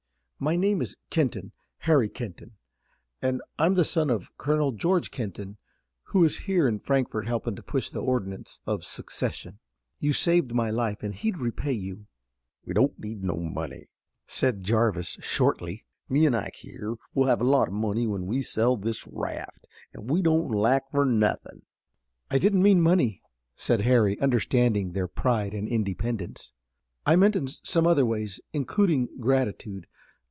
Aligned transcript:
My 0.43 0.55
name 0.55 0.81
is 0.81 0.95
Kenton, 1.11 1.51
Harry 1.81 2.09
Kenton, 2.09 2.57
and 3.21 3.43
I'm 3.59 3.75
the 3.75 3.85
son 3.85 4.09
of 4.09 4.35
Colonel 4.39 4.71
George 4.71 5.11
Kenton, 5.11 5.57
who 6.05 6.23
is 6.23 6.39
here 6.49 6.67
in 6.67 6.79
Frankfort 6.79 7.27
helping 7.27 7.55
to 7.57 7.61
push 7.61 7.91
the 7.91 8.01
ordinance 8.01 8.57
of 8.65 8.83
secession. 8.83 9.59
You've 9.99 10.17
saved 10.17 10.51
my 10.51 10.71
life 10.71 11.03
and 11.03 11.13
he'd 11.13 11.37
repay 11.37 11.73
you." 11.73 12.07
"We 12.65 12.73
don't 12.73 12.97
need 12.97 13.23
no 13.23 13.35
money," 13.35 13.89
said 14.25 14.63
Jarvis 14.63 15.19
shortly. 15.21 15.85
"Me 16.09 16.25
an' 16.25 16.33
Ike 16.33 16.55
here 16.55 16.95
will 17.13 17.27
have 17.27 17.39
a 17.41 17.43
lot 17.43 17.67
of 17.67 17.75
money 17.75 18.07
when 18.07 18.25
we 18.25 18.41
sell 18.41 18.75
this 18.77 19.05
raft, 19.05 19.67
and 19.93 20.09
we 20.09 20.23
don't 20.23 20.49
lack 20.49 20.89
for 20.89 21.05
nothin'." 21.05 21.61
"I 22.31 22.39
didn't 22.39 22.63
mean 22.63 22.81
money," 22.81 23.21
said 23.55 23.81
Harry, 23.81 24.19
understanding 24.19 24.93
their 24.93 25.07
pride 25.07 25.53
and 25.53 25.67
independence. 25.67 26.51
"I 27.05 27.15
meant 27.15 27.35
in 27.35 27.45
some 27.47 27.85
other 27.85 28.07
ways, 28.07 28.41
including 28.53 29.07
gratitude. 29.19 29.85